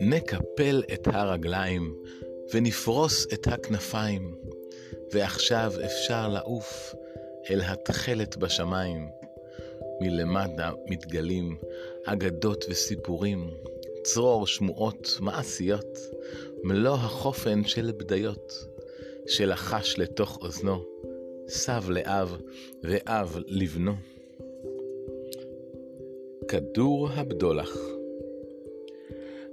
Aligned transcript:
נקפל 0.00 0.82
את 0.92 1.06
הרגליים 1.06 1.94
ונפרוס 2.54 3.26
את 3.32 3.46
הכנפיים, 3.46 4.34
ועכשיו 5.12 5.72
אפשר 5.84 6.28
לעוף 6.28 6.94
אל 7.50 7.60
התכלת 7.60 8.36
בשמיים. 8.36 9.08
מלמטה 10.00 10.70
מתגלים 10.86 11.58
אגדות 12.04 12.64
וסיפורים, 12.68 13.50
צרור 14.02 14.46
שמועות 14.46 15.16
מעשיות, 15.20 15.98
מלוא 16.64 16.94
החופן 16.94 17.64
של 17.64 17.92
בדיות, 17.96 18.52
שלחש 19.26 19.98
לתוך 19.98 20.38
אוזנו, 20.42 20.84
סב 21.48 21.90
לאב 21.90 22.36
ואב 22.82 23.36
לבנו. 23.46 24.17
כדור 26.48 27.08
הבדולח 27.14 27.76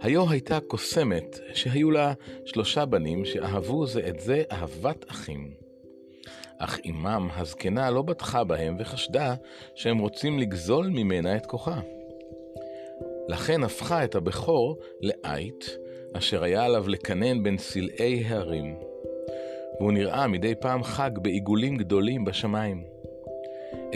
היו 0.01 0.29
הייתה 0.29 0.59
קוסמת 0.59 1.39
שהיו 1.53 1.91
לה 1.91 2.13
שלושה 2.45 2.85
בנים 2.85 3.25
שאהבו 3.25 3.87
זה 3.87 4.07
את 4.07 4.19
זה 4.19 4.43
אהבת 4.51 5.11
אחים. 5.11 5.53
אך 6.57 6.79
אמם 6.85 7.29
הזקנה 7.35 7.91
לא 7.91 8.01
בטחה 8.01 8.43
בהם 8.43 8.75
וחשדה 8.79 9.35
שהם 9.75 9.97
רוצים 9.97 10.39
לגזול 10.39 10.87
ממנה 10.87 11.35
את 11.35 11.45
כוחה. 11.45 11.79
לכן 13.27 13.63
הפכה 13.63 14.03
את 14.03 14.15
הבכור 14.15 14.77
לעית, 15.01 15.77
אשר 16.13 16.43
היה 16.43 16.65
עליו 16.65 16.89
לקנן 16.89 17.43
בין 17.43 17.57
סלעי 17.57 18.23
ההרים. 18.25 18.75
והוא 19.79 19.91
נראה 19.91 20.27
מדי 20.27 20.55
פעם 20.55 20.83
חג 20.83 21.11
בעיגולים 21.21 21.77
גדולים 21.77 22.25
בשמיים. 22.25 22.94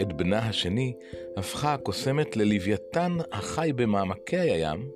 את 0.00 0.12
בנה 0.12 0.38
השני 0.38 0.92
הפכה 1.36 1.74
הקוסמת 1.74 2.36
ללוויתן 2.36 3.16
החי 3.32 3.70
במעמקי 3.76 4.36
הים, 4.36 4.90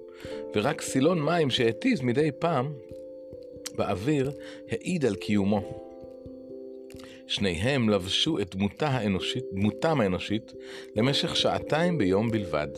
ורק 0.55 0.81
סילון 0.81 1.23
מים 1.23 1.51
שהתיז 1.51 2.01
מדי 2.01 2.31
פעם 2.39 2.73
באוויר 3.77 4.33
העיד 4.71 5.05
על 5.05 5.15
קיומו. 5.15 5.85
שניהם 7.27 7.89
לבשו 7.89 8.39
את 8.39 8.55
דמותה 8.55 8.87
האנושית, 8.87 9.45
דמותם 9.53 10.01
האנושית 10.01 10.53
למשך 10.97 11.37
שעתיים 11.37 11.99
ביום 11.99 12.31
בלבד. 12.31 12.69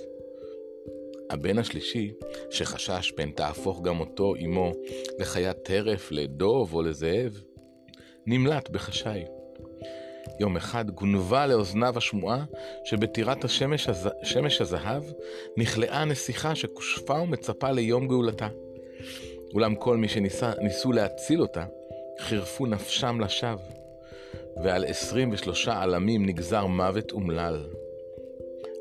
הבן 1.30 1.58
השלישי, 1.58 2.12
שחשש 2.50 3.12
פן 3.16 3.30
תהפוך 3.30 3.82
גם 3.82 4.00
אותו 4.00 4.34
אמו 4.44 4.72
לחיית 5.18 5.56
טרף, 5.56 6.12
לדוב 6.12 6.74
או 6.74 6.82
לזאב, 6.82 7.42
נמלט 8.26 8.70
בחשאי. 8.70 9.35
יום 10.40 10.56
אחד 10.56 10.90
גונבה 10.90 11.46
לאוזניו 11.46 11.98
השמועה 11.98 12.44
שבטירת 12.84 13.44
השמש, 13.44 13.88
הז... 13.88 14.08
שמש 14.22 14.60
הזהב 14.60 15.02
נכלאה 15.56 16.04
נסיכה 16.04 16.54
שכושפה 16.54 17.14
ומצפה 17.14 17.70
ליום 17.70 18.08
גאולתה. 18.08 18.48
אולם 19.54 19.74
כל 19.74 19.96
מי 19.96 20.08
שניסו 20.08 20.92
להציל 20.92 21.40
אותה, 21.40 21.64
חירפו 22.20 22.66
נפשם 22.66 23.20
לשווא, 23.20 23.62
ועל 24.64 24.84
עשרים 24.84 25.30
ושלושה 25.32 25.82
עלמים 25.82 26.26
נגזר 26.26 26.66
מוות 26.66 27.12
אומלל. 27.12 27.66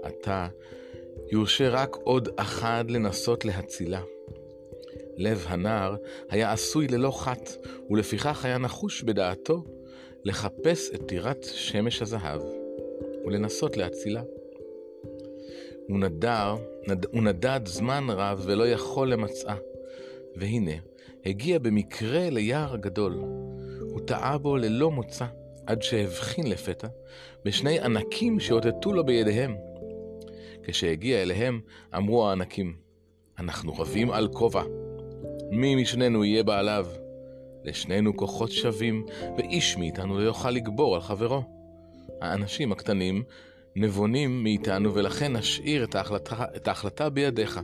עתה 0.04 0.48
יורשה 1.32 1.70
רק 1.70 1.96
עוד 2.04 2.30
אחד 2.38 2.86
לנסות 2.90 3.46
להצילה. 3.46 4.02
לב 5.18 5.46
הנער 5.48 5.96
היה 6.30 6.52
עשוי 6.52 6.88
ללא 6.88 7.12
חת, 7.12 7.50
ולפיכך 7.90 8.46
היה 8.46 8.58
נחוש 8.58 9.04
בדעתו 9.04 9.64
לחפש 10.26 10.92
את 10.96 11.02
טירת 11.08 11.44
שמש 11.44 12.02
הזהב 12.02 12.42
ולנסות 13.26 13.78
להצילה. 13.78 14.22
הוא 15.88 16.00
נדר, 16.00 16.56
נד, 16.88 17.06
הוא 17.06 17.24
נדד 17.24 17.60
זמן 17.66 18.08
רב 18.10 18.42
ולא 18.46 18.68
יכול 18.68 19.12
למצאה, 19.12 19.56
והנה, 20.36 20.72
הגיע 21.26 21.60
במקרה 21.60 22.30
ליער 22.30 22.76
גדול. 22.76 23.14
הוא 23.82 24.00
טעה 24.06 24.38
בו 24.38 24.58
ללא 24.58 24.92
מוצא, 24.92 25.26
עד 25.66 25.82
שהבחין 25.82 26.48
לפתע 26.48 26.88
בשני 27.46 27.80
ענקים 27.80 28.40
שאותתו 28.40 28.94
לו 28.94 29.06
בידיהם. 29.06 29.56
כשהגיע 30.64 31.22
אליהם, 31.22 31.62
אמרו 31.96 32.28
הענקים, 32.28 32.76
אנחנו 33.40 33.74
רבים 33.74 34.12
על 34.12 34.28
כובע. 34.28 34.64
מי 35.52 35.76
משנינו 35.76 36.26
יהיה 36.26 36.44
בעליו? 36.44 36.88
לשנינו 37.66 38.18
כוחות 38.18 38.52
שווים, 38.52 39.06
ואיש 39.38 39.78
מאיתנו 39.78 40.20
לא 40.20 40.24
יוכל 40.24 40.52
לגבור 40.52 40.96
על 40.96 41.02
חברו. 41.02 41.44
האנשים 42.22 42.72
הקטנים 42.72 43.24
נבונים 43.76 44.44
מאיתנו, 44.44 44.94
ולכן 44.94 45.36
נשאיר 45.36 45.84
את 45.84 45.96
ההחלטה, 45.96 46.46
את 46.56 46.68
ההחלטה 46.68 47.10
בידיך. 47.10 47.60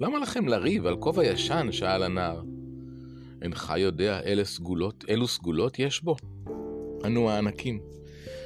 למה 0.00 0.18
לכם 0.18 0.48
לריב 0.48 0.86
על 0.86 0.96
כובע 0.96 1.24
ישן? 1.24 1.68
שאל 1.72 2.02
הנער. 2.02 2.42
אינך 3.42 3.72
יודע 3.76 4.20
אילו 4.20 4.44
סגולות, 4.44 5.04
אילו 5.08 5.28
סגולות 5.28 5.78
יש 5.78 6.02
בו? 6.02 6.16
ענו 7.04 7.30
הענקים. 7.30 7.80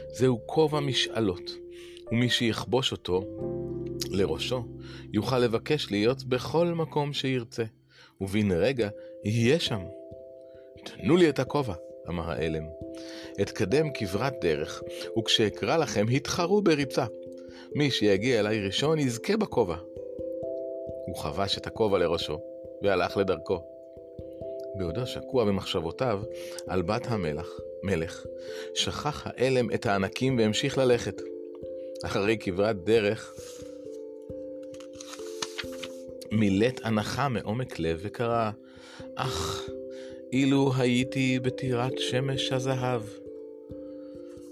זהו 0.09 0.41
כובע 0.47 0.81
משאלות, 0.81 1.51
ומי 2.13 2.31
שיכבוש 2.31 2.93
אותו 2.93 3.23
לראשו, 4.11 4.65
יוכל 5.13 5.39
לבקש 5.39 5.91
להיות 5.91 6.25
בכל 6.25 6.67
מקום 6.67 7.13
שירצה, 7.13 7.65
ובן 8.21 8.53
רגע 8.53 8.89
יהיה 9.25 9.61
שם. 9.61 9.81
תנו 10.85 11.17
לי 11.17 11.29
את 11.29 11.39
הכובע, 11.39 11.75
אמר 12.09 12.31
האלם. 12.31 12.65
אתקדם 13.43 13.93
כברת 13.95 14.35
דרך, 14.41 14.83
וכשאקרא 15.19 15.77
לכם, 15.77 16.07
התחרו 16.13 16.63
בריצה. 16.63 17.05
מי 17.75 17.91
שיגיע 17.91 18.41
אליי 18.41 18.67
ראשון 18.67 18.99
יזכה 18.99 19.37
בכובע. 19.37 19.77
הוא 21.07 21.17
חבש 21.17 21.59
את 21.59 21.67
הכובע 21.67 21.99
לראשו, 21.99 22.39
והלך 22.83 23.17
לדרכו. 23.17 23.61
בעודו 24.75 25.07
שקוע 25.07 25.45
במחשבותיו 25.45 26.23
על 26.67 26.83
בת 26.83 27.07
המלך, 27.07 27.49
מלך, 27.83 28.27
שכח 28.75 29.27
האלם 29.27 29.71
את 29.71 29.87
הענקים 29.87 30.39
והמשיך 30.39 30.79
ללכת. 30.79 31.23
אחרי 32.05 32.37
כברת 32.41 32.85
דרך, 32.85 33.35
מילט 36.33 36.81
הנחה 36.85 37.29
מעומק 37.29 37.79
לב 37.79 37.99
וקרא, 38.03 38.51
אך, 39.15 39.69
אילו 40.35 40.73
הייתי 40.77 41.39
בטירת 41.41 41.99
שמש 41.99 42.53
הזהב. 42.53 43.03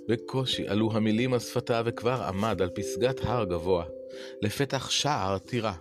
בקושי 0.08 0.68
עלו 0.68 0.92
המילים 0.92 1.32
על 1.32 1.38
שפתיו 1.38 1.82
וכבר 1.86 2.22
עמד 2.22 2.62
על 2.62 2.70
פסגת 2.70 3.20
הר 3.22 3.44
גבוה, 3.44 3.84
לפתח 4.42 4.90
שער 4.90 5.38
טירה. 5.38 5.72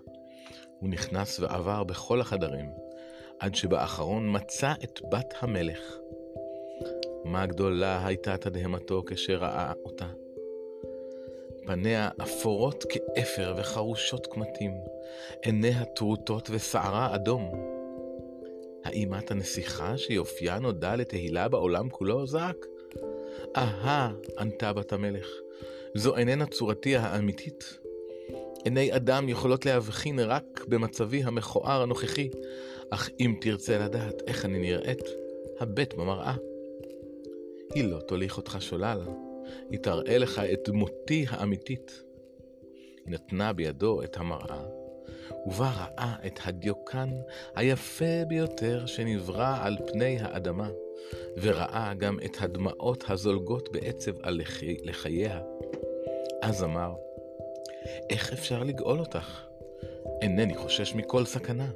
הוא 0.79 0.89
נכנס 0.89 1.39
ועבר 1.39 1.83
בכל 1.83 2.21
החדרים, 2.21 2.69
עד 3.39 3.55
שבאחרון 3.55 4.35
מצא 4.35 4.73
את 4.83 4.99
בת 5.11 5.33
המלך. 5.39 5.97
מה 7.25 7.45
גדולה 7.45 8.07
הייתה 8.07 8.37
תדהמתו 8.37 9.03
כשראה 9.07 9.71
אותה. 9.85 10.07
פניה 11.65 12.09
אפורות 12.23 12.83
כאפר 12.89 13.53
וחרושות 13.57 14.27
קמטים, 14.27 14.73
עיניה 15.41 15.85
טרוטות 15.85 16.49
ושערה 16.51 17.15
אדום. 17.15 17.80
האם 18.83 19.15
את 19.15 19.31
הנסיכה 19.31 19.97
שיופייה 19.97 20.59
נודע 20.59 20.95
לתהילה 20.95 21.47
בעולם 21.47 21.89
כולו? 21.89 22.27
זעק. 22.27 22.65
אהה, 23.57 24.11
ענתה 24.39 24.73
בת 24.73 24.93
המלך, 24.93 25.27
זו 25.95 26.17
איננה 26.17 26.45
צורתי 26.45 26.95
האמיתית. 26.95 27.77
עיני 28.63 28.95
אדם 28.95 29.29
יכולות 29.29 29.65
להבחין 29.65 30.19
רק 30.19 30.65
במצבי 30.67 31.23
המכוער 31.23 31.81
הנוכחי, 31.81 32.29
אך 32.89 33.09
אם 33.19 33.35
תרצה 33.41 33.77
לדעת 33.77 34.21
איך 34.27 34.45
אני 34.45 34.59
נראית, 34.59 35.03
הבט 35.59 35.93
במראה. 35.93 36.35
היא 37.73 37.83
לא 37.83 37.99
תוליך 37.99 38.37
אותך 38.37 38.57
שולל, 38.59 39.01
היא 39.69 39.79
תראה 39.79 40.17
לך 40.17 40.39
את 40.39 40.59
דמותי 40.69 41.25
האמיתית. 41.29 42.03
היא 43.05 43.13
נתנה 43.13 43.53
בידו 43.53 44.03
את 44.03 44.17
המראה, 44.17 44.63
ובה 45.45 45.71
ראה 45.77 46.15
את 46.27 46.39
הדיוקן 46.45 47.09
היפה 47.55 48.25
ביותר 48.27 48.85
שנברא 48.85 49.57
על 49.61 49.77
פני 49.91 50.17
האדמה, 50.19 50.69
וראה 51.41 51.93
גם 51.97 52.19
את 52.25 52.37
הדמעות 52.39 53.03
הזולגות 53.07 53.69
בעצב 53.71 54.11
על 54.21 54.41
לחייה. 54.83 55.41
אז 56.41 56.63
אמר, 56.63 56.93
איך 58.09 58.33
אפשר 58.33 58.63
לגאול 58.63 58.99
אותך? 58.99 59.45
אינני 60.21 60.55
חושש 60.55 60.93
מכל 60.95 61.25
סכנה. 61.25 61.71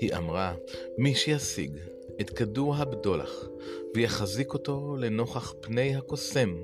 היא 0.00 0.14
אמרה, 0.14 0.54
מי 0.98 1.14
שישיג 1.14 1.78
את 2.20 2.30
כדור 2.30 2.76
הבדולח 2.76 3.48
ויחזיק 3.94 4.54
אותו 4.54 4.96
לנוכח 4.96 5.54
פני 5.60 5.96
הקוסם, 5.96 6.54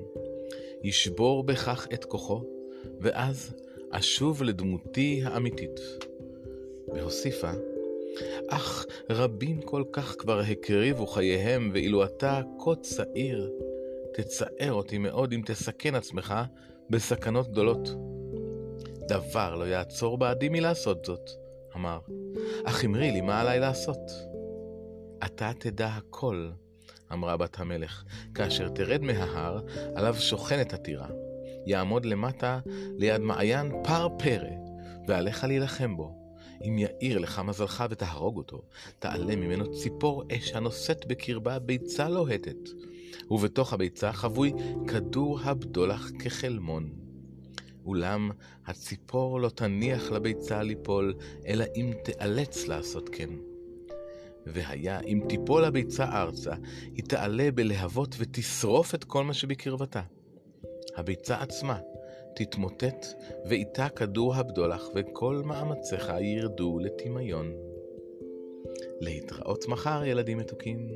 ישבור 0.83 1.43
בכך 1.43 1.87
את 1.93 2.05
כוחו, 2.05 2.41
ואז 2.99 3.53
אשוב 3.95 4.43
לדמותי 4.43 5.21
האמיתית. 5.25 5.79
והוסיפה, 6.87 7.51
אך 8.49 8.85
רבים 9.09 9.61
כל 9.61 9.83
כך 9.91 10.15
כבר 10.19 10.39
הקריבו 10.39 11.07
חייהם, 11.07 11.71
ואילו 11.73 12.03
אתה 12.03 12.41
כה 12.59 12.75
צעיר, 12.81 13.51
תצער 14.13 14.73
אותי 14.73 14.97
מאוד 14.97 15.33
אם 15.33 15.41
תסכן 15.45 15.95
עצמך 15.95 16.33
בסכנות 16.89 17.51
גדולות. 17.51 17.89
דבר 19.07 19.55
לא 19.55 19.65
יעצור 19.65 20.17
בעדי 20.17 20.49
מלעשות 20.49 21.05
זאת, 21.05 21.29
אמר, 21.75 21.99
אך 22.63 22.85
אמרי 22.85 23.11
לי 23.11 23.21
מה 23.21 23.41
עליי 23.41 23.59
לעשות. 23.59 24.11
אתה 25.25 25.51
תדע 25.59 25.87
הכל, 25.87 26.49
אמרה 27.11 27.37
בת 27.37 27.59
המלך, 27.59 28.03
כאשר 28.35 28.69
תרד 28.69 29.01
מההר, 29.01 29.59
עליו 29.95 30.15
שוכנת 30.15 30.73
הטירה. 30.73 31.07
יעמוד 31.65 32.05
למטה 32.05 32.59
ליד 32.97 33.21
מעיין 33.21 33.71
פר 33.83 34.07
פרא, 34.19 34.49
ועליך 35.07 35.43
להילחם 35.43 35.97
בו. 35.97 36.23
אם 36.63 36.77
יאיר 36.77 37.17
לך 37.17 37.39
מזלך 37.39 37.83
ותהרוג 37.89 38.37
אותו, 38.37 38.61
תעלה 38.99 39.35
ממנו 39.35 39.71
ציפור 39.71 40.23
אש 40.31 40.51
הנושאת 40.51 41.05
בקרבה 41.05 41.59
ביצה 41.59 42.09
לוהטת, 42.09 42.69
ובתוך 43.31 43.73
הביצה 43.73 44.13
חבוי 44.13 44.53
כדור 44.87 45.39
הבדולח 45.43 46.11
כחלמון. 46.19 46.89
אולם 47.85 48.31
הציפור 48.65 49.39
לא 49.39 49.49
תניח 49.49 50.11
לביצה 50.11 50.63
ליפול, 50.63 51.13
אלא 51.47 51.65
אם 51.75 51.93
תיאלץ 52.03 52.67
לעשות 52.67 53.09
כן. 53.09 53.29
והיה 54.45 54.99
אם 54.99 55.21
תיפול 55.29 55.65
הביצה 55.65 56.21
ארצה, 56.21 56.53
היא 56.95 57.03
תעלה 57.03 57.51
בלהבות 57.51 58.15
ותשרוף 58.19 58.95
את 58.95 59.03
כל 59.03 59.23
מה 59.23 59.33
שבקרבתה. 59.33 60.01
הביצה 60.95 61.41
עצמה 61.41 61.79
תתמוטט, 62.35 63.05
ואיתה 63.45 63.89
כדור 63.89 64.35
הבדולח, 64.35 64.89
וכל 64.95 65.41
מאמציך 65.45 66.11
ירדו 66.21 66.79
לטמיון. 66.79 67.53
להתראות 68.99 69.67
מחר, 69.67 70.03
ילדים 70.05 70.37
מתוקים. 70.37 70.87